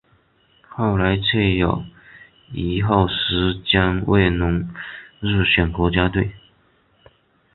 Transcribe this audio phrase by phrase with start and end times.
[0.67, 1.85] 后来却有
[2.51, 4.67] 一后时间未能
[5.19, 6.31] 入选国家队。